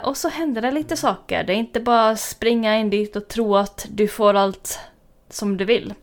[0.02, 1.44] Och så händer det lite saker.
[1.44, 4.78] Det är inte bara springa in dit och tro att du får allt
[5.30, 5.94] som du vill.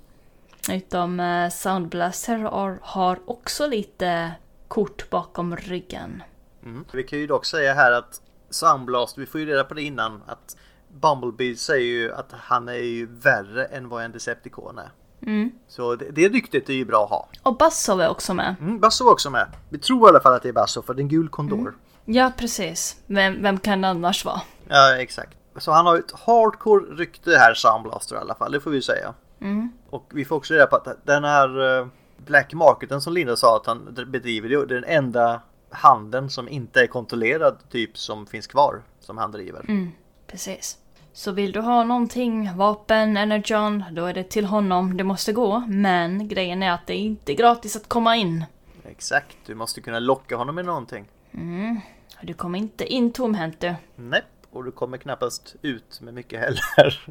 [0.71, 4.31] Utom eh, Soundblaster har, har också lite
[4.67, 6.23] kort bakom ryggen.
[6.63, 6.85] Mm.
[6.93, 10.21] Vi kan ju dock säga här att Soundblast, vi får ju reda på det innan,
[10.27, 10.57] att
[11.01, 14.91] Bumblebee säger ju att han är ju värre än vad en Decepticon är.
[15.21, 15.51] Mm.
[15.67, 17.27] Så det, det ryktet är ju bra att ha.
[17.43, 18.55] Och Basso är också med.
[18.59, 19.47] Mm, Basso är också med.
[19.69, 21.59] Vi tror i alla fall att det är Basso för det är en gul kondor.
[21.59, 21.75] Mm.
[22.05, 22.97] Ja, precis.
[23.07, 24.41] Vem, vem kan det annars vara?
[24.67, 25.37] Ja, exakt.
[25.57, 29.13] Så han har ett hardcore rykte här, Soundblaster i alla fall, det får vi säga.
[29.41, 29.71] Mm.
[29.89, 33.55] Och vi får också reda på att den här eh, Black Marketen som Linda sa
[33.55, 38.47] att han bedriver, det är den enda handeln som inte är kontrollerad typ som finns
[38.47, 39.65] kvar som han driver.
[39.67, 39.91] Mm,
[40.27, 40.77] precis.
[41.13, 45.59] Så vill du ha någonting, vapen, energon, då är det till honom det måste gå.
[45.67, 48.45] Men grejen är att det är inte gratis att komma in.
[48.83, 51.05] Exakt, du måste kunna locka honom med någonting.
[51.33, 51.79] Mm.
[52.21, 53.75] Du kommer inte in tomhänt du.
[53.95, 57.05] Nej, och du kommer knappast ut med mycket heller.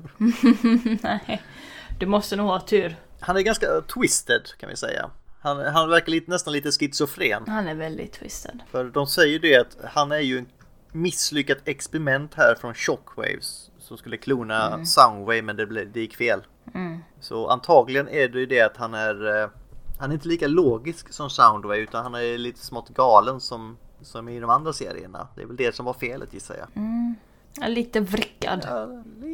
[1.02, 1.42] Nej.
[1.98, 2.96] Du måste nog ha tur.
[3.20, 5.10] Han är ganska twisted kan vi säga.
[5.44, 7.44] Han, han verkar lite, nästan lite schizofren.
[7.48, 8.60] Han är väldigt twisted.
[8.70, 10.46] För de säger det att han är ju en
[10.92, 13.70] misslyckat experiment här från Shockwaves.
[13.78, 14.86] Som skulle klona mm.
[14.86, 16.40] Soundwave men det, blev, det gick fel.
[16.74, 16.98] Mm.
[17.20, 19.48] Så antagligen är det ju det att han är eh,
[19.98, 24.28] Han är inte lika logisk som Soundwave utan han är lite smått galen som Som
[24.28, 25.28] i de andra serierna.
[25.36, 26.68] Det är väl det som var felet gissar jag.
[26.76, 27.03] Mm.
[27.60, 28.66] Lite vrickad.
[28.68, 28.88] Ja,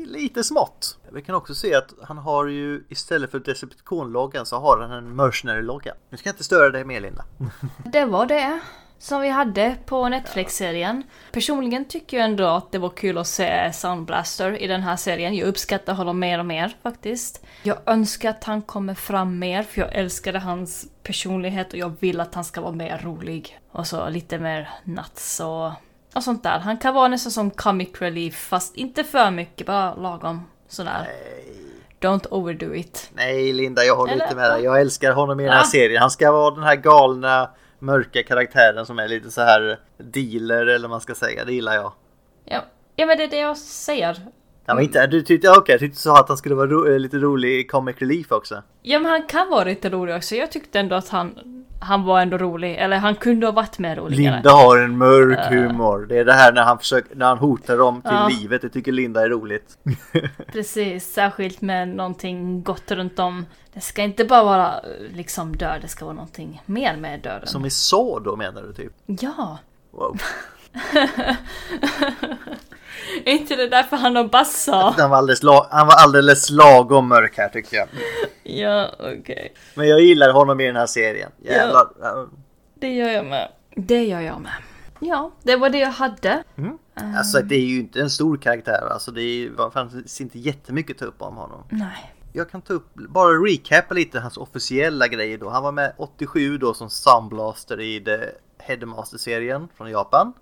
[0.07, 0.99] lite smått.
[1.13, 5.17] Vi kan också se att han har ju istället för Decepticon-loggan så har han en
[5.17, 5.95] Mercenary-logga.
[6.11, 7.25] Nu ska jag inte störa dig mer Linda.
[7.93, 8.61] det var det
[8.99, 11.03] som vi hade på Netflix-serien.
[11.33, 15.35] Personligen tycker jag ändå att det var kul att se Soundblaster i den här serien.
[15.35, 17.45] Jag uppskattar honom mer och mer faktiskt.
[17.63, 22.21] Jag önskar att han kommer fram mer för jag älskade hans personlighet och jag vill
[22.21, 23.59] att han ska vara mer rolig.
[23.71, 25.73] Och så lite mer nuts och
[26.15, 26.59] och sånt där.
[26.59, 31.07] Han kan vara nästan som comic relief fast inte för mycket, bara lagom sådär.
[31.07, 31.47] Nej.
[32.01, 33.11] Don't overdo it.
[33.15, 34.63] Nej Linda, jag håller Eller, inte med dig.
[34.63, 36.01] Jag älskar honom i den här serien.
[36.01, 40.89] Han ska vara den här galna, mörka karaktären som är lite så här dealer eller
[40.89, 41.45] vad man ska säga.
[41.45, 41.93] Det gillar jag.
[42.45, 42.65] Ja,
[42.97, 44.17] ja men det är det jag säger.
[44.67, 46.99] Ja, men inte, du tyckte, okej, jag tyckte sa att han skulle vara ro, eh,
[46.99, 48.63] lite rolig i Comic Relief också.
[48.83, 50.35] Ja men han kan vara lite rolig också.
[50.35, 52.75] Jag tyckte ändå att han, han var ändå rolig.
[52.79, 54.35] Eller han kunde ha varit mer roligare.
[54.35, 56.07] Linda har en mörk humor.
[56.09, 58.29] Det är det här när han försöker, när han hotar dem till Ja.
[58.41, 58.63] livet.
[58.63, 59.79] Det tycker Linda är roligt.
[60.53, 63.47] Precis, särskilt med någonting gott runt om.
[63.75, 67.47] Det ska inte bara vara eh, liksom död, det ska vara någonting mer med döden.
[67.47, 68.93] Som i så då menar du typ?
[69.07, 69.59] Ja!
[69.91, 70.21] Wow.
[73.25, 74.95] Är inte det därför han och Bass sa?
[74.99, 77.89] Han var alldeles, la, han var alldeles lagom mörk här tycker jag.
[78.43, 79.55] Ja, okej.
[79.75, 81.31] Men jag gillar honom i den här serien.
[81.43, 81.87] Jävlar.
[82.01, 82.27] Ja.
[82.81, 83.49] Det gör jag med.
[83.77, 84.53] Det gör jag med.
[85.01, 86.45] Ja, det var det jag hade.
[87.19, 88.89] Alltså det är ju inte en stor karaktär.
[88.93, 91.65] Alltså det är, fanns inte jättemycket att ta upp om honom.
[91.69, 92.15] Nej.
[92.33, 95.49] Jag kan ta upp, bara recapa lite hans officiella grejer då.
[95.49, 98.19] Han var med 87 då som Sunblaster i The
[98.63, 100.33] Headmaster-serien från Japan.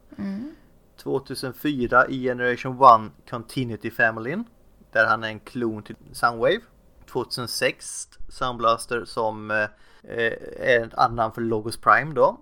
[1.02, 4.44] 2004 i Generation 1 Continuity Familyn.
[4.92, 6.60] Där han är en klon till Soundwave.
[7.06, 9.56] 2006 Sunblaster som eh,
[10.02, 12.38] är ett annat namn för Logos Prime då.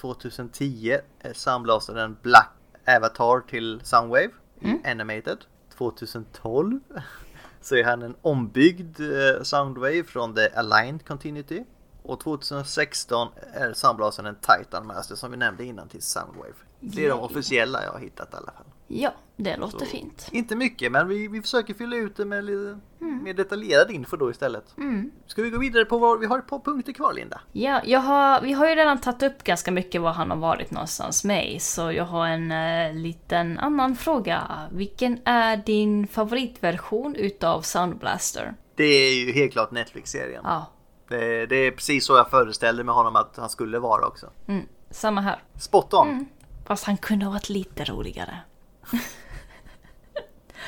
[0.00, 2.52] 2010 är Sunblaster en Black
[2.86, 5.38] Avatar till Soundwave i Animated.
[5.78, 6.80] 2012
[7.60, 11.64] så är han en ombyggd eh, Soundwave från The Aligned Continuity.
[12.02, 16.54] Och 2016 är Soundblaster en Titan Master som vi nämnde innan till Soundwave.
[16.80, 18.66] Det är de officiella jag har hittat i alla fall.
[18.88, 20.28] Ja, det låter fint.
[20.32, 24.30] Inte mycket men vi, vi försöker fylla ut det med lite mer detaljerad info då
[24.30, 24.76] istället.
[24.78, 25.10] Mm.
[25.26, 27.40] Ska vi gå vidare på vad vi har par punkter kvar Linda?
[27.52, 30.70] Ja, jag har, vi har ju redan tagit upp ganska mycket var han har varit
[30.70, 34.68] någonstans med så jag har en eh, liten annan fråga.
[34.72, 38.54] Vilken är din favoritversion utav Soundblaster?
[38.74, 40.42] Det är ju helt klart Netflix-serien.
[40.44, 40.66] Ja,
[41.10, 44.30] Det, det är precis så jag föreställde mig honom att han skulle vara också.
[44.48, 45.42] mm, samma här.
[45.58, 46.26] Spot on!
[46.66, 48.38] Fast han kunde ha varit lite roligare.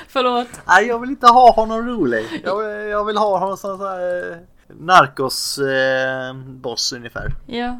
[0.09, 0.49] Förlåt.
[0.67, 2.41] Nej, jag vill inte ha honom rolig.
[2.45, 4.37] Jag, jag vill ha honom som så här, eh,
[4.69, 7.33] narkos-boss ungefär.
[7.47, 7.79] Ja.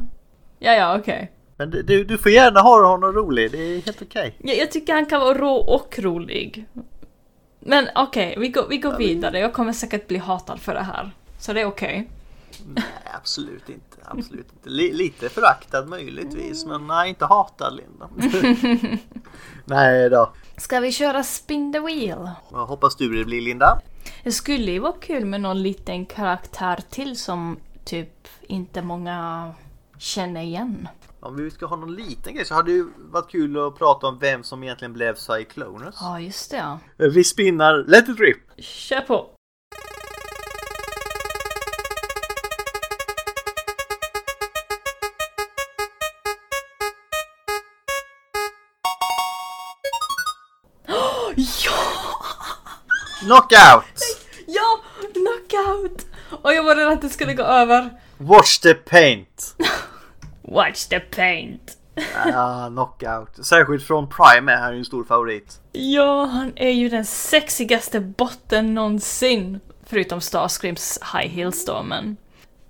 [0.59, 1.31] Ja, ja, okej.
[1.57, 4.35] Men du- du, får gärna ha honom rolig, det är helt okej.
[4.39, 6.65] Jag, jag tycker han kan vara rå och rolig.
[7.59, 9.39] Men okej, vi, går, vi går vidare.
[9.39, 11.11] Jag kommer säkert bli hatad för det här.
[11.39, 12.09] Så det är okej.
[12.65, 13.97] Nej, absolut inte.
[14.03, 14.69] Absolut inte.
[14.69, 18.09] Li, lite föraktad möjligtvis, men nej, inte hatad Linda.
[19.65, 20.33] nej då.
[20.57, 22.29] Ska vi köra spin the wheel?
[22.49, 23.79] Vad hoppas du det blir Linda?
[24.23, 29.51] Det skulle ju vara kul med någon liten karaktär till som typ inte många
[29.97, 30.87] känner igen.
[31.19, 34.07] Om vi ska ha någon liten grej så hade det ju varit kul att prata
[34.07, 35.95] om vem som egentligen blev Cyclonus.
[35.99, 36.79] Ja, just det ja.
[36.97, 38.37] Vi spinnar Let it rip!
[38.57, 39.32] Kör på!
[53.23, 53.85] Knockout!
[54.47, 54.81] Ja!
[55.13, 56.05] Knockout!
[56.43, 57.89] Och jag var rädd att det skulle gå över.
[58.17, 59.55] Watch the paint!
[60.41, 61.77] Watch the paint!
[62.25, 63.45] Ja, knockout.
[63.45, 65.59] Särskilt från Prime är han ju en stor favorit.
[65.71, 69.59] Ja, han är ju den sexigaste botten någonsin.
[69.85, 72.17] Förutom Starscreams High Heels då, men...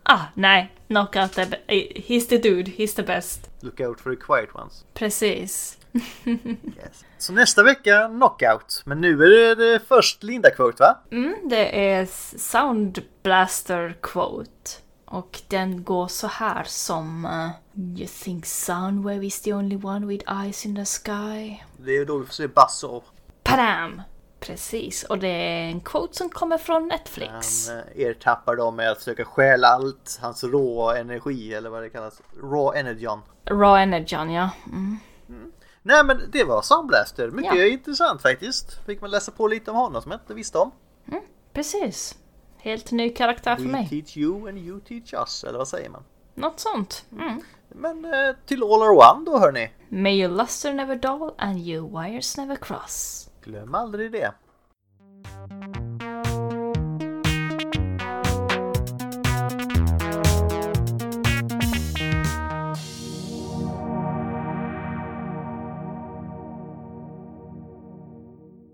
[0.03, 0.71] Ah, nej.
[0.87, 1.41] Knockout är...
[1.67, 3.49] eh, He's the dude, he's the best.
[3.63, 4.86] Look out for the quiet ones.
[4.93, 5.78] Precis.
[6.26, 7.06] Yes.
[7.17, 8.82] Så nästa vecka knockout.
[8.86, 10.99] Men nu är det, först Linda-quote va?
[11.12, 12.06] Mm, det är
[12.38, 14.71] Sound Blaster Quote.
[15.06, 17.26] Och den går så här som...
[17.26, 17.49] eh,
[17.97, 21.58] you think Soundwave is the only one with eyes in the sky?
[21.78, 23.04] Det är då vi får se och
[23.43, 24.02] Padam!
[24.45, 27.69] Precis, och det är en quote som kommer från Netflix.
[27.69, 30.19] han eh, ertappar dem med att försöka stjäla allt.
[30.21, 32.21] Hans rå energi eller vad det kallas.
[32.41, 33.19] Raw Energon.
[33.45, 34.49] Raw Energon, ja.
[34.71, 34.97] Mm.
[35.82, 37.29] Nej men det var Sunblaster.
[37.32, 37.65] Mycket Ja.
[37.65, 38.86] intressant faktiskt.
[38.86, 40.71] Fick man läsa på lite om honom som jag inte visste om.
[41.53, 42.15] Precis.
[42.58, 43.89] Helt ny karaktär för We mig.
[43.89, 45.43] teach you and you teach us.
[45.43, 46.03] Eller vad säger man?
[46.36, 47.06] Något sånt.
[47.12, 47.41] Mm.
[47.69, 49.72] Men eh, till All Are One då hörni.
[49.89, 53.30] May your luster never dull and your wires never cross.
[53.43, 54.32] Glöm aldrig det.
[55.24, 55.72] Thank you